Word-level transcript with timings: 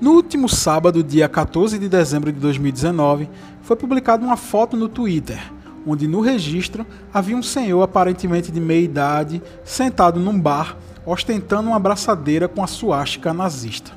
No 0.00 0.12
último 0.12 0.48
sábado, 0.48 1.02
dia 1.02 1.28
14 1.28 1.76
de 1.76 1.88
dezembro 1.88 2.30
de 2.30 2.38
2019, 2.38 3.28
foi 3.62 3.74
publicada 3.74 4.24
uma 4.24 4.36
foto 4.36 4.76
no 4.76 4.88
Twitter, 4.88 5.40
onde 5.84 6.06
no 6.06 6.20
registro 6.20 6.86
havia 7.12 7.36
um 7.36 7.42
senhor 7.42 7.82
aparentemente 7.82 8.52
de 8.52 8.60
meia 8.60 8.80
idade 8.80 9.42
sentado 9.64 10.20
num 10.20 10.38
bar, 10.38 10.76
ostentando 11.04 11.70
uma 11.70 11.76
abraçadeira 11.76 12.46
com 12.46 12.62
a 12.62 12.68
suástica 12.68 13.34
nazista. 13.34 13.90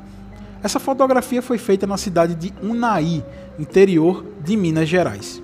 Essa 0.64 0.80
fotografia 0.80 1.40
foi 1.40 1.59
feita 1.59 1.86
na 1.86 1.98
cidade 1.98 2.34
de 2.34 2.52
Unai, 2.63 3.23
interior 3.59 4.26
de 4.44 4.58
Minas 4.58 4.90
Gerais. 4.90 5.40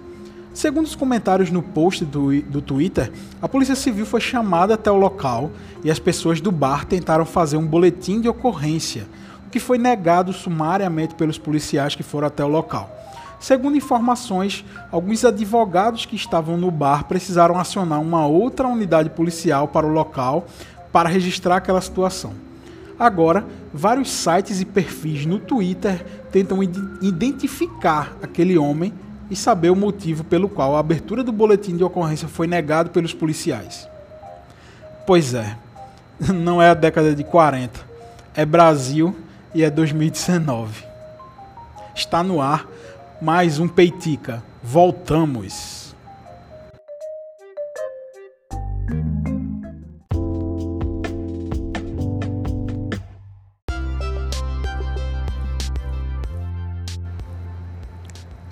Segundo 0.56 0.88
os 0.88 0.96
comentários 0.96 1.52
no 1.52 1.62
post 1.62 2.04
do, 2.04 2.42
do 2.42 2.64
Twitter, 2.64 3.12
a 3.40 3.48
Polícia 3.48 3.76
Civil 3.76 4.08
foi 4.08 4.20
chamada 4.20 4.74
até 4.74 4.90
o 4.90 4.98
local 4.98 5.52
e 5.84 5.92
as 5.92 6.00
pessoas 6.00 6.42
do 6.42 6.52
bar 6.52 6.84
tentaram 6.84 7.26
fazer 7.26 7.58
um 7.58 7.68
boletim 7.68 8.20
de 8.20 8.28
ocorrência, 8.28 9.08
que 9.52 9.60
foi 9.60 9.78
negado 9.78 10.34
sumariamente 10.34 11.16
pelos 11.16 11.38
policiais 11.38 11.96
que 11.96 12.04
foram 12.04 12.28
até 12.28 12.44
o 12.44 12.48
local. 12.48 12.98
Segundo 13.40 13.78
informações, 13.78 14.66
alguns 14.92 15.24
advogados 15.24 16.06
que 16.06 16.16
estavam 16.16 16.58
no 16.58 16.72
bar 16.72 17.06
precisaram 17.06 17.60
acionar 17.60 18.02
uma 18.02 18.26
outra 18.26 18.68
unidade 18.68 19.12
policial 19.12 19.68
para 19.68 19.86
o 19.86 19.92
local 19.92 20.48
para 20.92 21.08
registrar 21.08 21.58
aquela 21.58 21.82
situação. 21.82 22.34
Agora, 23.00 23.46
vários 23.72 24.10
sites 24.10 24.60
e 24.60 24.66
perfis 24.66 25.26
no 25.26 25.38
Twitter 25.38 26.04
tentam 26.32 26.64
identificar 26.64 28.18
aquele 28.24 28.58
homem 28.58 28.92
e 29.30 29.36
saber 29.36 29.70
o 29.70 29.76
motivo 29.76 30.24
pelo 30.24 30.50
qual 30.50 30.76
a 30.76 30.80
abertura 30.80 31.24
do 31.24 31.32
boletim 31.32 31.78
de 31.78 31.84
ocorrência 31.84 32.28
foi 32.28 32.48
negado 32.48 32.90
pelos 32.90 33.14
policiais. 33.14 33.88
Pois 35.06 35.36
é, 35.36 35.56
não 36.34 36.60
é 36.60 36.70
a 36.70 36.74
década 36.74 37.14
de 37.14 37.24
40, 37.24 37.80
é 38.34 38.46
Brasil 38.46 39.16
e 39.54 39.64
é 39.64 39.70
2019. 39.70 40.86
Está 41.96 42.24
no 42.24 42.42
ar 42.42 42.68
mais 43.22 43.60
um 43.60 43.68
Peitica. 43.68 44.44
Voltamos. 44.62 45.96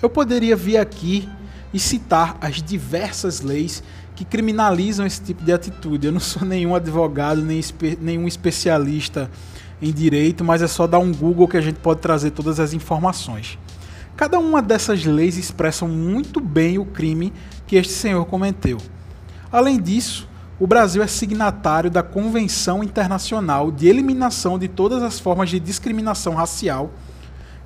Eu 0.02 0.10
poderia 0.10 0.54
vir 0.54 0.76
aqui 0.76 1.28
e 1.72 1.78
citar 1.78 2.36
as 2.40 2.62
diversas 2.62 3.40
leis 3.40 3.82
que 4.14 4.24
criminalizam 4.24 5.04
esse 5.06 5.20
tipo 5.20 5.44
de 5.44 5.52
atitude. 5.52 6.06
Eu 6.06 6.12
não 6.12 6.20
sou 6.20 6.42
nenhum 6.46 6.74
advogado, 6.74 7.42
nem 7.42 7.58
espe 7.58 7.98
nenhum 8.00 8.26
especialista 8.26 9.30
em 9.80 9.92
direito, 9.92 10.44
mas 10.44 10.62
é 10.62 10.66
só 10.66 10.86
dar 10.86 10.98
um 10.98 11.12
Google 11.12 11.48
que 11.48 11.56
a 11.56 11.60
gente 11.60 11.78
pode 11.78 12.00
trazer 12.00 12.30
todas 12.30 12.58
as 12.60 12.72
informações. 12.72 13.58
Cada 14.16 14.38
uma 14.38 14.62
dessas 14.62 15.04
leis 15.04 15.36
expressam 15.36 15.88
muito 15.88 16.40
bem 16.40 16.78
o 16.78 16.86
crime 16.86 17.32
que 17.66 17.76
este 17.76 17.92
senhor 17.92 18.24
cometeu. 18.24 18.78
Além 19.52 19.80
disso, 19.80 20.28
o 20.58 20.66
Brasil 20.66 21.02
é 21.02 21.06
signatário 21.06 21.90
da 21.90 22.02
Convenção 22.02 22.82
Internacional 22.82 23.70
de 23.70 23.88
Eliminação 23.88 24.58
de 24.58 24.68
Todas 24.68 25.02
as 25.02 25.20
Formas 25.20 25.50
de 25.50 25.60
Discriminação 25.60 26.34
Racial 26.34 26.90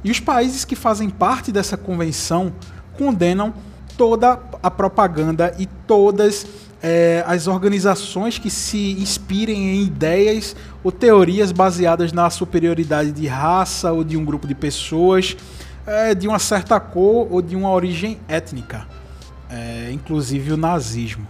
e 0.02 0.10
os 0.10 0.18
países 0.18 0.64
que 0.64 0.74
fazem 0.74 1.08
parte 1.08 1.52
dessa 1.52 1.76
convenção 1.76 2.52
condenam 2.98 3.54
toda 4.00 4.40
a 4.62 4.70
propaganda 4.70 5.54
e 5.58 5.66
todas 5.66 6.46
é, 6.82 7.22
as 7.26 7.46
organizações 7.46 8.38
que 8.38 8.48
se 8.48 8.92
inspirem 8.92 9.74
em 9.74 9.82
ideias 9.82 10.56
ou 10.82 10.90
teorias 10.90 11.52
baseadas 11.52 12.10
na 12.10 12.30
superioridade 12.30 13.12
de 13.12 13.26
raça 13.26 13.92
ou 13.92 14.02
de 14.02 14.16
um 14.16 14.24
grupo 14.24 14.48
de 14.48 14.54
pessoas, 14.54 15.36
é, 15.86 16.14
de 16.14 16.26
uma 16.26 16.38
certa 16.38 16.80
cor 16.80 17.28
ou 17.30 17.42
de 17.42 17.54
uma 17.54 17.70
origem 17.70 18.16
étnica, 18.26 18.86
é, 19.50 19.90
inclusive 19.92 20.50
o 20.54 20.56
nazismo. 20.56 21.28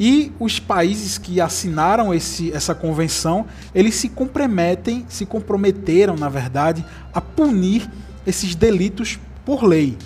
E 0.00 0.32
os 0.40 0.58
países 0.58 1.18
que 1.18 1.40
assinaram 1.40 2.12
esse, 2.12 2.52
essa 2.52 2.74
convenção, 2.74 3.46
eles 3.72 3.94
se 3.94 4.08
comprometem, 4.08 5.06
se 5.08 5.24
comprometeram, 5.24 6.16
na 6.16 6.28
verdade, 6.28 6.84
a 7.14 7.20
punir 7.20 7.88
esses 8.26 8.56
delitos 8.56 9.20
por 9.44 9.62
lei. 9.62 9.96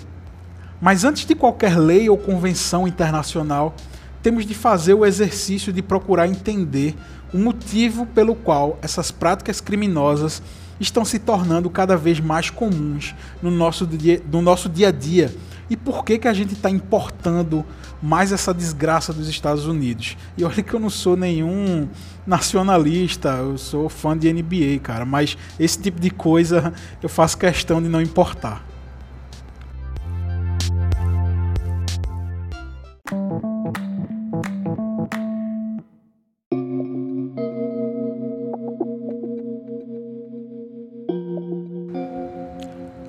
Mas 0.79 1.03
antes 1.03 1.25
de 1.25 1.33
qualquer 1.33 1.77
lei 1.77 2.09
ou 2.09 2.17
convenção 2.17 2.87
internacional, 2.87 3.75
temos 4.21 4.45
de 4.45 4.53
fazer 4.53 4.93
o 4.93 5.05
exercício 5.05 5.73
de 5.73 5.81
procurar 5.81 6.27
entender 6.27 6.95
o 7.33 7.37
motivo 7.37 8.05
pelo 8.05 8.35
qual 8.35 8.77
essas 8.81 9.11
práticas 9.11 9.59
criminosas 9.59 10.41
estão 10.79 11.03
se 11.03 11.17
tornando 11.17 11.69
cada 11.69 11.97
vez 11.97 12.19
mais 12.19 12.49
comuns 12.49 13.15
no 13.41 13.49
nosso 13.49 13.85
dia, 13.87 14.21
no 14.31 14.41
nosso 14.41 14.69
dia 14.69 14.89
a 14.89 14.91
dia 14.91 15.33
e 15.69 15.75
por 15.75 16.05
que, 16.05 16.17
que 16.17 16.27
a 16.27 16.33
gente 16.33 16.53
está 16.53 16.69
importando 16.69 17.65
mais 18.01 18.31
essa 18.31 18.53
desgraça 18.53 19.11
dos 19.11 19.27
Estados 19.27 19.65
Unidos. 19.65 20.17
E 20.37 20.43
olha 20.43 20.61
que 20.61 20.73
eu 20.73 20.79
não 20.79 20.89
sou 20.89 21.17
nenhum 21.17 21.87
nacionalista, 22.25 23.29
eu 23.29 23.57
sou 23.57 23.89
fã 23.89 24.17
de 24.17 24.31
NBA, 24.31 24.79
cara, 24.81 25.05
mas 25.05 25.37
esse 25.59 25.79
tipo 25.79 25.99
de 25.99 26.09
coisa 26.09 26.73
eu 27.01 27.09
faço 27.09 27.37
questão 27.37 27.81
de 27.81 27.89
não 27.89 28.01
importar. 28.01 28.66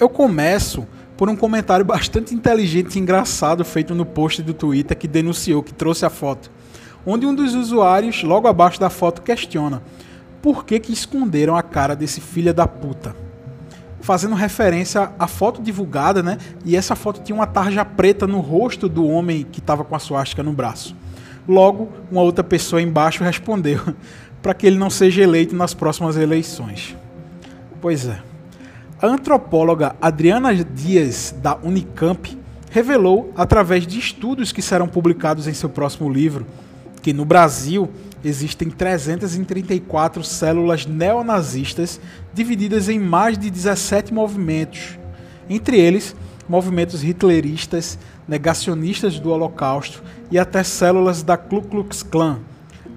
Eu 0.01 0.09
começo 0.09 0.87
por 1.17 1.29
um 1.29 1.35
comentário 1.35 1.85
bastante 1.85 2.33
inteligente 2.33 2.95
e 2.95 2.99
engraçado 3.01 3.65
feito 3.65 3.95
no 3.95 4.07
post 4.07 4.43
do 4.43 4.55
Twitter 4.55 4.97
que 4.97 5.09
denunciou, 5.09 5.63
que 5.63 5.75
trouxe 5.75 6.07
a 6.07 6.11
foto, 6.11 6.51
onde 7.05 7.27
um 7.27 7.35
dos 7.35 7.55
usuários, 7.55 8.23
logo 8.23 8.47
abaixo 8.47 8.79
da 8.79 8.89
foto, 8.89 9.23
questiona 9.23 9.83
por 10.41 10.65
que, 10.65 10.79
que 10.79 10.93
esconderam 10.93 11.57
a 11.57 11.63
cara 11.63 11.97
desse 11.97 12.21
filho 12.21 12.55
da 12.55 12.67
puta. 12.67 13.17
Fazendo 14.01 14.37
referência 14.37 15.11
à 15.19 15.27
foto 15.27 15.61
divulgada, 15.61 16.23
né? 16.23 16.39
E 16.65 16.77
essa 16.77 16.95
foto 16.95 17.21
tinha 17.21 17.35
uma 17.35 17.47
tarja 17.47 17.85
preta 17.85 18.27
no 18.27 18.39
rosto 18.39 18.89
do 18.89 19.05
homem 19.05 19.45
que 19.51 19.59
estava 19.59 19.85
com 19.85 19.97
a 19.97 19.99
suástica 19.99 20.43
no 20.43 20.53
braço. 20.53 20.95
Logo, 21.49 21.89
uma 22.11 22.21
outra 22.21 22.45
pessoa 22.45 22.83
embaixo 22.83 23.25
respondeu 23.25 23.81
para 24.43 24.53
que 24.53 24.67
ele 24.67 24.77
não 24.77 24.91
seja 24.91 25.23
eleito 25.23 25.57
nas 25.57 25.73
próximas 25.73 26.17
eleições. 26.17 26.95
Pois 27.81 28.07
é. 28.07 28.21
A 29.01 29.07
antropóloga 29.07 29.97
Adriana 30.01 30.55
Dias, 30.55 31.35
da 31.41 31.57
Unicamp, 31.63 32.37
revelou, 32.71 33.33
através 33.35 33.87
de 33.87 33.99
estudos 33.99 34.53
que 34.53 34.61
serão 34.61 34.87
publicados 34.87 35.47
em 35.47 35.55
seu 35.55 35.69
próximo 35.69 36.11
livro, 36.11 36.45
que 37.01 37.13
no 37.13 37.25
Brasil 37.25 37.89
existem 38.23 38.69
334 38.69 40.23
células 40.25 40.85
neonazistas 40.85 42.01
divididas 42.35 42.89
em 42.89 42.99
mais 42.99 43.39
de 43.39 43.49
17 43.49 44.13
movimentos, 44.13 44.99
entre 45.49 45.79
eles 45.79 46.15
movimentos 46.49 47.05
hitleristas, 47.05 47.99
negacionistas 48.27 49.19
do 49.19 49.31
Holocausto 49.31 50.03
e 50.31 50.39
até 50.39 50.63
células 50.63 51.23
da 51.23 51.37
Ku 51.37 51.63
Klux 51.63 52.03
Klan. 52.03 52.39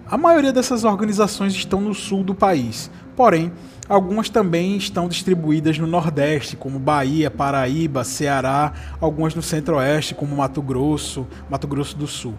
A 0.07 0.17
maioria 0.17 0.53
dessas 0.53 0.83
organizações 0.83 1.53
estão 1.53 1.81
no 1.81 1.93
sul 1.93 2.23
do 2.23 2.35
país, 2.35 2.89
porém, 3.15 3.51
Algumas 3.91 4.29
também 4.29 4.77
estão 4.77 5.09
distribuídas 5.09 5.77
no 5.77 5.85
Nordeste, 5.85 6.55
como 6.55 6.79
Bahia, 6.79 7.29
Paraíba, 7.29 8.05
Ceará, 8.05 8.71
algumas 9.01 9.35
no 9.35 9.41
Centro-Oeste, 9.41 10.15
como 10.15 10.33
Mato 10.33 10.61
Grosso, 10.61 11.27
Mato 11.49 11.67
Grosso 11.67 11.97
do 11.97 12.07
Sul. 12.07 12.33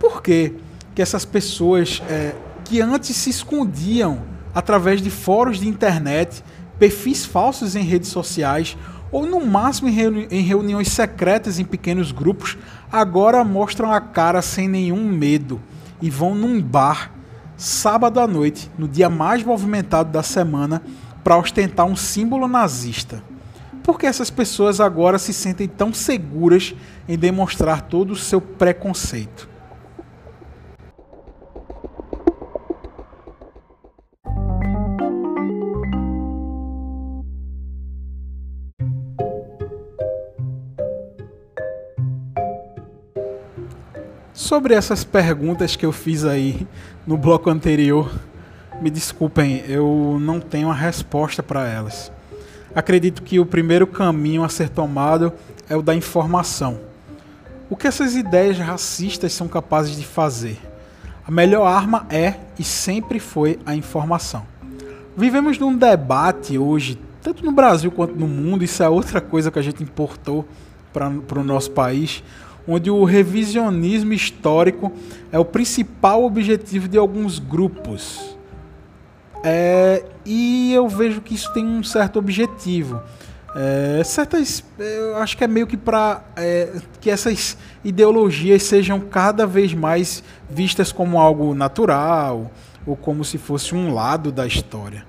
Por 0.00 0.20
que, 0.20 0.54
que 0.96 1.00
essas 1.00 1.24
pessoas 1.24 2.02
é, 2.10 2.34
que 2.64 2.80
antes 2.80 3.14
se 3.14 3.30
escondiam 3.30 4.20
através 4.52 5.00
de 5.00 5.10
fóruns 5.10 5.60
de 5.60 5.68
internet, 5.68 6.42
perfis 6.76 7.24
falsos 7.24 7.76
em 7.76 7.84
redes 7.84 8.08
sociais, 8.08 8.76
ou 9.10 9.26
no 9.26 9.44
máximo 9.44 9.88
em, 9.88 9.92
reuni 9.92 10.28
em 10.30 10.42
reuniões 10.42 10.88
secretas 10.88 11.58
em 11.58 11.64
pequenos 11.64 12.12
grupos, 12.12 12.56
agora 12.90 13.44
mostram 13.44 13.92
a 13.92 14.00
cara 14.00 14.42
sem 14.42 14.68
nenhum 14.68 15.04
medo 15.04 15.60
e 16.00 16.10
vão 16.10 16.34
num 16.34 16.60
bar 16.60 17.12
sábado 17.56 18.20
à 18.20 18.26
noite, 18.26 18.70
no 18.78 18.86
dia 18.86 19.10
mais 19.10 19.42
movimentado 19.42 20.12
da 20.12 20.22
semana, 20.22 20.82
para 21.24 21.36
ostentar 21.36 21.86
um 21.86 21.96
símbolo 21.96 22.46
nazista. 22.46 23.22
Por 23.82 23.98
que 23.98 24.06
essas 24.06 24.30
pessoas 24.30 24.80
agora 24.80 25.18
se 25.18 25.32
sentem 25.32 25.66
tão 25.66 25.92
seguras 25.92 26.74
em 27.08 27.18
demonstrar 27.18 27.82
todo 27.82 28.12
o 28.12 28.16
seu 28.16 28.40
preconceito? 28.40 29.47
Sobre 44.38 44.72
essas 44.72 45.02
perguntas 45.02 45.74
que 45.74 45.84
eu 45.84 45.90
fiz 45.90 46.24
aí 46.24 46.64
no 47.04 47.16
bloco 47.16 47.50
anterior, 47.50 48.08
me 48.80 48.88
desculpem, 48.88 49.64
eu 49.66 50.16
não 50.20 50.38
tenho 50.38 50.70
a 50.70 50.72
resposta 50.72 51.42
para 51.42 51.66
elas. 51.66 52.12
acredito 52.72 53.24
que 53.24 53.40
o 53.40 53.44
primeiro 53.44 53.84
caminho 53.84 54.44
a 54.44 54.48
ser 54.48 54.68
tomado 54.68 55.32
é 55.68 55.76
o 55.76 55.82
da 55.82 55.92
informação. 55.92 56.78
O 57.68 57.74
que 57.74 57.88
essas 57.88 58.14
ideias 58.14 58.56
racistas 58.56 59.32
são 59.32 59.48
capazes 59.48 59.96
de 59.96 60.06
fazer? 60.06 60.56
A 61.26 61.32
melhor 61.32 61.66
arma 61.66 62.06
é 62.08 62.34
e 62.56 62.62
sempre 62.62 63.18
foi 63.18 63.58
a 63.66 63.74
informação. 63.74 64.46
Vivemos 65.16 65.58
num 65.58 65.76
debate 65.76 66.56
hoje, 66.56 66.96
tanto 67.20 67.44
no 67.44 67.50
Brasil 67.50 67.90
quanto 67.90 68.14
no 68.14 68.28
mundo, 68.28 68.62
isso 68.62 68.84
é 68.84 68.88
outra 68.88 69.20
coisa 69.20 69.50
que 69.50 69.58
a 69.58 69.62
gente 69.62 69.82
importou 69.82 70.46
para 70.92 71.40
o 71.40 71.44
nosso 71.44 71.72
país, 71.72 72.22
onde 72.68 72.90
o 72.90 73.02
revisionismo 73.02 74.12
histórico 74.12 74.92
é 75.32 75.38
o 75.38 75.44
principal 75.44 76.22
objetivo 76.22 76.86
de 76.86 76.98
alguns 76.98 77.38
grupos. 77.38 78.36
É, 79.42 80.04
e 80.24 80.74
eu 80.74 80.86
vejo 80.86 81.22
que 81.22 81.34
isso 81.34 81.50
tem 81.54 81.64
um 81.64 81.82
certo 81.82 82.18
objetivo. 82.18 83.00
É, 83.56 84.02
certas, 84.04 84.62
eu 84.78 85.16
acho 85.16 85.36
que 85.36 85.42
é 85.42 85.48
meio 85.48 85.66
que 85.66 85.76
para 85.76 86.22
é, 86.36 86.70
que 87.00 87.10
essas 87.10 87.56
ideologias 87.82 88.62
sejam 88.62 89.00
cada 89.00 89.46
vez 89.46 89.72
mais 89.72 90.22
vistas 90.50 90.92
como 90.92 91.18
algo 91.18 91.54
natural 91.54 92.50
ou 92.86 92.94
como 92.94 93.24
se 93.24 93.38
fosse 93.38 93.74
um 93.74 93.94
lado 93.94 94.30
da 94.30 94.46
história. 94.46 95.06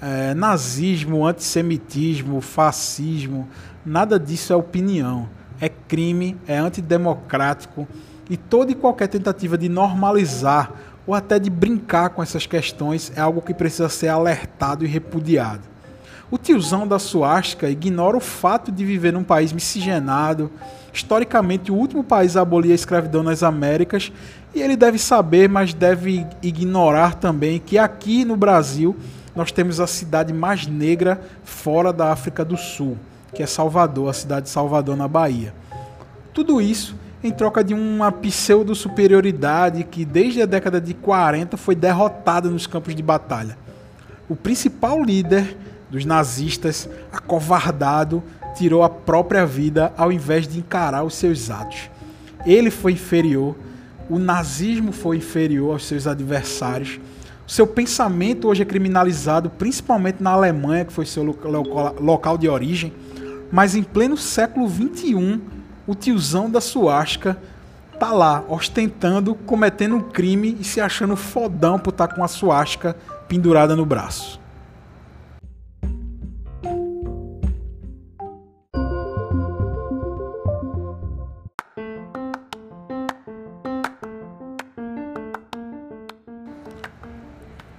É, 0.00 0.34
nazismo, 0.34 1.26
antissemitismo, 1.26 2.40
fascismo, 2.40 3.48
nada 3.84 4.18
disso 4.18 4.52
é 4.52 4.56
opinião, 4.56 5.28
é 5.62 5.68
crime, 5.68 6.36
é 6.48 6.58
antidemocrático 6.58 7.86
e 8.28 8.36
toda 8.36 8.72
e 8.72 8.74
qualquer 8.74 9.06
tentativa 9.06 9.56
de 9.56 9.68
normalizar 9.68 10.72
ou 11.06 11.14
até 11.14 11.38
de 11.38 11.48
brincar 11.48 12.10
com 12.10 12.20
essas 12.20 12.46
questões 12.46 13.12
é 13.14 13.20
algo 13.20 13.40
que 13.40 13.54
precisa 13.54 13.88
ser 13.88 14.08
alertado 14.08 14.84
e 14.84 14.88
repudiado. 14.88 15.62
O 16.32 16.36
tiozão 16.36 16.88
da 16.88 16.98
suástica 16.98 17.68
ignora 17.70 18.16
o 18.16 18.20
fato 18.20 18.72
de 18.72 18.84
viver 18.84 19.12
num 19.12 19.22
país 19.22 19.52
miscigenado, 19.52 20.50
historicamente 20.92 21.70
o 21.70 21.76
último 21.76 22.02
país 22.02 22.36
a 22.36 22.40
abolir 22.40 22.72
a 22.72 22.74
escravidão 22.74 23.22
nas 23.22 23.44
Américas, 23.44 24.10
e 24.52 24.60
ele 24.60 24.76
deve 24.76 24.98
saber, 24.98 25.48
mas 25.48 25.72
deve 25.72 26.26
ignorar 26.42 27.14
também 27.14 27.60
que 27.60 27.78
aqui 27.78 28.24
no 28.24 28.36
Brasil 28.36 28.96
nós 29.36 29.52
temos 29.52 29.78
a 29.78 29.86
cidade 29.86 30.32
mais 30.32 30.66
negra 30.66 31.20
fora 31.44 31.92
da 31.92 32.10
África 32.10 32.44
do 32.44 32.56
Sul, 32.56 32.96
que 33.34 33.42
é 33.42 33.46
Salvador, 33.46 34.10
a 34.10 34.12
cidade 34.12 34.44
de 34.44 34.50
Salvador 34.50 34.96
na 34.96 35.08
Bahia. 35.08 35.54
Tudo 36.32 36.60
isso 36.60 36.96
em 37.22 37.30
troca 37.30 37.62
de 37.62 37.72
uma 37.72 38.10
pseudo-superioridade 38.10 39.84
que 39.84 40.04
desde 40.04 40.42
a 40.42 40.46
década 40.46 40.80
de 40.80 40.92
40 40.92 41.56
foi 41.56 41.74
derrotada 41.74 42.48
nos 42.48 42.66
campos 42.66 42.94
de 42.94 43.02
batalha. 43.02 43.56
O 44.28 44.34
principal 44.34 45.02
líder 45.02 45.56
dos 45.90 46.04
nazistas, 46.04 46.88
acovardado, 47.12 48.22
tirou 48.54 48.82
a 48.82 48.88
própria 48.88 49.46
vida 49.46 49.92
ao 49.96 50.10
invés 50.10 50.48
de 50.48 50.58
encarar 50.58 51.04
os 51.04 51.14
seus 51.14 51.50
atos. 51.50 51.90
Ele 52.44 52.70
foi 52.70 52.92
inferior, 52.92 53.54
o 54.10 54.18
nazismo 54.18 54.90
foi 54.90 55.18
inferior 55.18 55.74
aos 55.74 55.86
seus 55.86 56.06
adversários. 56.06 56.98
O 57.46 57.50
seu 57.50 57.66
pensamento 57.66 58.48
hoje 58.48 58.62
é 58.62 58.64
criminalizado, 58.64 59.50
principalmente 59.50 60.22
na 60.22 60.30
Alemanha, 60.30 60.84
que 60.84 60.92
foi 60.92 61.06
seu 61.06 61.22
local 62.00 62.38
de 62.38 62.48
origem. 62.48 62.92
Mas 63.52 63.74
em 63.74 63.82
pleno 63.82 64.16
século 64.16 64.66
XXI, 64.66 65.38
o 65.86 65.94
tiozão 65.94 66.50
da 66.50 66.60
suástica 66.60 67.36
tá 68.00 68.10
lá, 68.10 68.42
ostentando, 68.48 69.34
cometendo 69.34 69.94
um 69.94 70.00
crime 70.00 70.56
e 70.58 70.64
se 70.64 70.80
achando 70.80 71.14
fodão 71.14 71.78
por 71.78 71.90
estar 71.90 72.08
tá 72.08 72.14
com 72.14 72.24
a 72.24 72.28
suástica 72.28 72.96
pendurada 73.28 73.76
no 73.76 73.84
braço. 73.84 74.40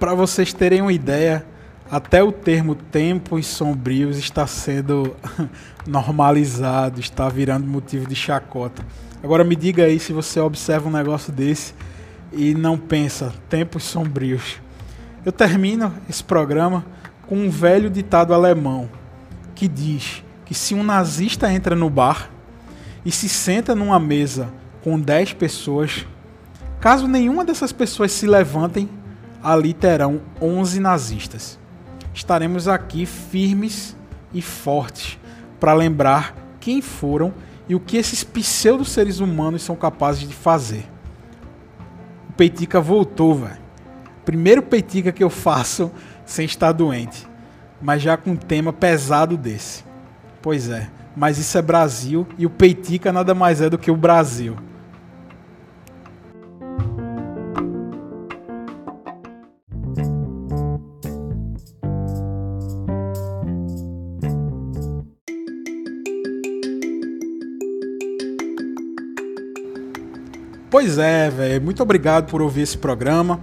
para 0.04 0.14
vocês 0.14 0.52
terem 0.52 0.82
uma 0.82 0.92
ideia, 0.92 1.46
até 1.94 2.24
o 2.24 2.32
termo 2.32 2.74
tempos 2.74 3.46
sombrios 3.46 4.18
está 4.18 4.48
sendo 4.48 5.16
normalizado, 5.86 7.00
está 7.00 7.30
virando 7.30 7.68
motivo 7.68 8.08
de 8.08 8.16
chacota. 8.16 8.84
Agora 9.22 9.44
me 9.44 9.56
diga 9.56 9.84
aí 9.84 10.00
se 10.00 10.12
você 10.12 10.40
observa 10.40 10.90
um 10.90 10.92
negócio 10.92 11.32
desse 11.32 11.76
e 12.32 12.56
não 12.56 12.80
pensa, 12.80 13.32
tempos 13.48 13.84
sombrios. 13.84 14.60
Eu 15.24 15.32
termino 15.32 15.94
esse 16.10 16.24
programa 16.24 16.84
com 17.28 17.38
um 17.38 17.48
velho 17.52 17.92
ditado 17.92 18.34
alemão 18.34 18.90
que 19.54 19.68
diz 19.68 20.24
que 20.46 20.56
se 20.56 20.74
um 20.74 20.82
nazista 20.82 21.54
entra 21.54 21.76
no 21.76 21.92
bar 21.92 22.28
e 23.06 23.12
se 23.12 23.30
senta 23.30 23.76
numa 23.76 24.00
mesa 24.00 24.52
com 24.84 25.00
10 25.00 25.34
pessoas, 25.34 26.08
caso 26.82 27.08
nenhuma 27.08 27.46
dessas 27.46 27.72
pessoas 27.72 28.12
se 28.12 28.26
levantem, 28.26 28.90
ali 29.44 29.76
terão 29.76 30.22
11 30.42 30.80
nazistas. 30.80 31.62
Estaremos 32.14 32.68
aqui 32.68 33.06
firmes 33.06 33.96
e 34.34 34.42
fortes 34.42 35.18
para 35.60 35.74
lembrar 35.74 36.36
quem 36.60 36.82
foram 36.82 37.34
e 37.68 37.76
o 37.76 37.80
que 37.80 37.98
esses 37.98 38.24
pseudo 38.24 38.86
seres 38.86 39.20
humanos 39.20 39.64
são 39.64 39.76
capazes 39.76 40.28
de 40.28 40.34
fazer. 40.34 40.86
O 42.30 42.34
Peitica 42.34 42.80
voltou, 42.80 43.36
velho. 43.36 43.64
Primeiro 44.26 44.62
Peitica 44.62 45.12
que 45.12 45.24
eu 45.24 45.30
faço 45.30 45.92
sem 46.26 46.46
estar 46.46 46.72
doente, 46.72 47.28
mas 47.82 48.02
já 48.02 48.16
com 48.16 48.32
um 48.32 48.36
tema 48.36 48.72
pesado 48.72 49.36
desse. 49.36 49.84
Pois 50.42 50.70
é, 50.70 50.90
mas 51.16 51.38
isso 51.38 51.58
é 51.58 51.62
Brasil 51.62 52.28
e 52.38 52.46
o 52.46 52.50
Peitica 52.50 53.12
nada 53.12 53.34
mais 53.34 53.62
é 53.62 53.70
do 53.70 53.78
que 53.78 53.92
o 53.92 53.98
Brasil. 53.98 54.56
Pois 70.74 70.98
é, 70.98 71.30
velho. 71.30 71.62
Muito 71.62 71.84
obrigado 71.84 72.32
por 72.32 72.42
ouvir 72.42 72.62
esse 72.62 72.80
programa. 72.80 73.40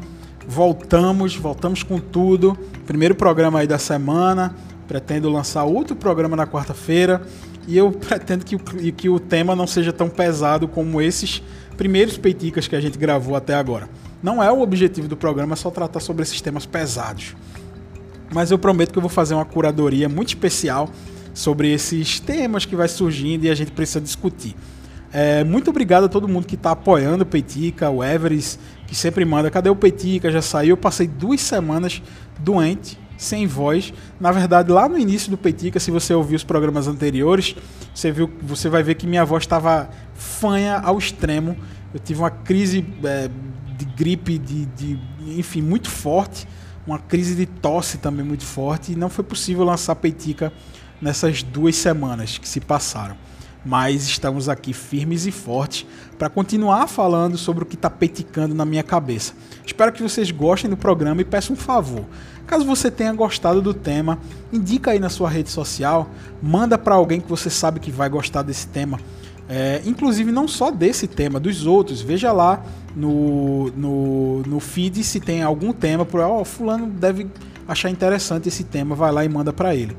Voltamos, 0.49 1.37
voltamos 1.37 1.85
com 1.85 2.01
tudo. 2.01 2.59
Primeiro 2.85 3.15
programa 3.15 3.61
aí 3.61 3.69
da 3.69 3.79
semana. 3.79 4.53
Pretendo 4.89 5.31
lançar 5.31 5.63
outro 5.63 5.95
programa 5.95 6.35
na 6.35 6.45
quarta-feira. 6.45 7.23
E 7.69 7.79
eu 7.79 7.93
pretendo 7.95 8.45
que, 8.45 8.59
que 8.91 9.09
o 9.09 9.21
tema 9.21 9.55
não 9.55 9.65
seja 9.65 9.93
tão 9.93 10.09
pesado 10.09 10.67
como 10.67 11.01
esses 11.01 11.41
primeiros 11.77 12.19
peiticas 12.19 12.67
que 12.67 12.75
a 12.75 12.81
gente 12.81 12.99
gravou 12.99 13.37
até 13.37 13.55
agora. 13.55 13.89
Não 14.21 14.43
é 14.43 14.51
o 14.51 14.61
objetivo 14.61 15.07
do 15.07 15.17
programa, 15.17 15.55
só 15.55 15.71
tratar 15.71 16.01
sobre 16.01 16.25
esses 16.25 16.41
temas 16.41 16.67
pesados. 16.67 17.37
Mas 18.35 18.51
eu 18.51 18.59
prometo 18.59 18.91
que 18.91 18.99
eu 18.99 19.03
vou 19.03 19.09
fazer 19.09 19.35
uma 19.35 19.45
curadoria 19.45 20.09
muito 20.09 20.31
especial 20.31 20.91
sobre 21.33 21.73
esses 21.73 22.19
temas 22.19 22.65
que 22.65 22.75
vai 22.75 22.89
surgindo 22.89 23.45
e 23.45 23.51
a 23.51 23.55
gente 23.55 23.71
precisa 23.71 24.01
discutir. 24.01 24.57
É, 25.13 25.43
muito 25.43 25.71
obrigado 25.71 26.05
a 26.05 26.09
todo 26.09 26.29
mundo 26.29 26.47
que 26.47 26.55
está 26.55 26.71
apoiando 26.71 27.25
o 27.25 27.27
Peitica, 27.27 27.91
o 27.91 28.03
Everest, 28.03 28.61
que 28.87 28.95
sempre 28.95 29.25
manda. 29.25 29.51
Cadê 29.51 29.69
o 29.69 29.75
Peitica? 29.75 30.31
Já 30.31 30.41
saiu. 30.41 30.71
Eu 30.71 30.77
passei 30.77 31.09
duas 31.09 31.41
semanas 31.41 32.01
doente, 32.39 32.97
sem 33.17 33.47
voz. 33.47 33.93
Na 34.21 34.31
verdade, 34.31 34.71
lá 34.71 34.89
no 34.89 34.97
início 34.97 35.29
do 35.29 35.37
Peitica, 35.37 35.81
se 35.81 35.91
você 35.91 36.15
ouvir 36.15 36.37
os 36.37 36.45
programas 36.45 36.87
anteriores, 36.87 37.57
você, 37.93 38.13
viu, 38.13 38.31
você 38.41 38.69
vai 38.69 38.85
ver 38.85 38.95
que 38.95 39.07
minha 39.07 39.25
voz 39.25 39.43
estava 39.43 39.91
fanha 40.15 40.79
ao 40.79 40.97
extremo. 40.97 41.57
Eu 41.93 41.99
tive 41.99 42.21
uma 42.21 42.31
crise 42.31 42.87
é, 43.03 43.29
de 43.77 43.85
gripe, 43.85 44.39
de, 44.39 44.67
de, 44.67 44.99
enfim, 45.27 45.61
muito 45.61 45.91
forte. 45.91 46.47
Uma 46.87 47.01
crise 47.01 47.35
de 47.35 47.47
tosse 47.47 47.99
também 47.99 48.25
muito 48.25 48.45
forte. 48.45 48.93
E 48.93 48.97
não 48.97 49.11
foi 49.11 49.25
possível 49.25 49.65
lançar 49.65 49.97
Peitica 49.97 50.53
nessas 51.03 51.43
duas 51.43 51.75
semanas 51.75 52.39
que 52.39 52.49
se 52.49 52.61
passaram 52.61 53.17
mas 53.65 54.05
estamos 54.05 54.49
aqui 54.49 54.73
firmes 54.73 55.27
e 55.27 55.31
fortes 55.31 55.87
para 56.19 56.29
continuar 56.29 56.87
falando 56.87 57.37
sobre 57.37 57.65
o 57.65 57.67
que 57.67 57.75
está 57.75 57.91
peticando 57.91 58.55
na 58.55 58.65
minha 58.65 58.83
cabeça. 58.83 59.35
Espero 59.65 59.93
que 59.93 60.03
vocês 60.03 60.31
gostem 60.31 60.71
do 60.71 60.77
programa 60.77 61.21
e 61.21 61.25
peço 61.25 61.53
um 61.53 61.57
favor. 61.57 62.05
Caso 62.47 62.65
você 62.65 62.91
tenha 62.91 63.13
gostado 63.13 63.63
do 63.63 63.73
tema, 63.73 64.19
indica 64.53 64.91
aí 64.91 64.99
na 64.99 65.09
sua 65.09 65.29
rede 65.29 65.51
social, 65.51 66.11
manda 66.43 66.77
para 66.77 66.95
alguém 66.95 67.21
que 67.21 67.29
você 67.29 67.49
sabe 67.49 67.79
que 67.79 67.91
vai 67.91 68.09
gostar 68.09 68.43
desse 68.43 68.67
tema. 68.67 68.99
É, 69.49 69.83
inclusive 69.85 70.31
não 70.31 70.47
só 70.47 70.71
desse 70.71 71.07
tema, 71.07 71.41
dos 71.41 71.67
outros. 71.67 72.01
Veja 72.01 72.33
lá 72.33 72.63
no, 72.95 73.71
no, 73.73 74.43
no 74.43 74.61
feed 74.61 75.03
se 75.03 75.21
tem 75.21 75.43
algum 75.43 75.73
tema. 75.73 76.07
Ó, 76.13 76.41
oh, 76.41 76.45
fulano 76.45 76.87
deve 76.87 77.27
achar 77.67 77.91
interessante 77.91 78.49
esse 78.49 78.65
tema, 78.65 78.95
vai 78.95 79.13
lá 79.13 79.25
e 79.25 79.29
manda 79.29 79.53
para 79.53 79.75
ele. 79.75 79.97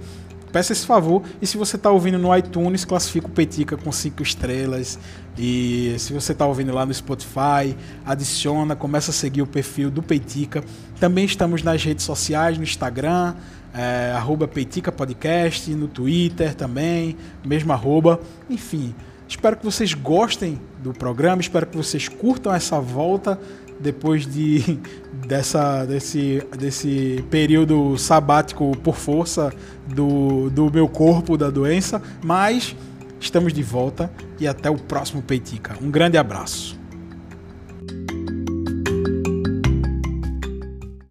Peça 0.52 0.74
esse 0.74 0.86
favor. 0.86 1.24
E 1.42 1.48
se 1.48 1.58
você 1.58 1.76
está 1.76 1.90
ouvindo 1.90 2.18
no 2.18 2.36
iTunes, 2.36 2.86
classifica 2.86 3.28
o 3.28 3.30
Petica 3.30 3.78
com 3.78 3.92
cinco 3.92 4.22
estrelas. 4.22 5.00
E 5.38 5.96
se 5.98 6.14
você 6.14 6.34
está 6.34 6.46
ouvindo 6.46 6.74
lá 6.74 6.86
no 6.86 6.94
Spotify, 6.94 7.76
adiciona, 8.06 8.76
começa 8.76 9.12
a 9.12 9.14
seguir 9.14 9.42
o 9.42 9.48
perfil 9.48 9.90
do 9.90 10.04
Peitica. 10.04 10.64
Também 11.00 11.26
estamos 11.26 11.64
nas 11.64 11.84
redes 11.84 12.06
sociais, 12.06 12.58
no 12.58 12.64
Instagram, 12.64 13.34
é, 13.74 14.12
arroba 14.16 14.48
Peitica 14.48 14.92
Podcast, 14.92 15.72
no 15.74 15.88
Twitter 15.88 16.54
também, 16.54 17.16
mesmo 17.46 17.72
arroba. 17.72 18.20
Enfim, 18.50 18.94
espero 19.28 19.56
que 19.56 19.64
vocês 19.64 19.94
gostem 19.94 20.60
do 20.84 20.94
programa, 20.94 21.42
espero 21.42 21.66
que 21.66 21.78
vocês 21.78 22.08
curtam 22.08 22.54
essa 22.54 22.80
volta 22.80 23.40
depois 23.82 24.26
de 24.26 24.80
dessa, 25.28 25.86
desse, 25.86 26.44
desse 26.58 27.24
período 27.30 27.98
sabático 27.98 28.76
por 28.78 28.96
força 28.96 29.54
do, 29.88 30.50
do 30.50 30.72
meu 30.72 30.88
corpo, 30.88 31.38
da 31.38 31.50
doença, 31.50 32.02
mas 32.24 32.76
estamos 33.20 33.54
de 33.54 33.64
volta 33.64 34.12
e 34.40 34.48
até 34.48 34.70
o 34.70 34.76
próximo 34.76 35.22
Peitica. 35.22 35.76
Um 35.82 35.92
grande 35.92 36.18
abraço. 36.18 36.81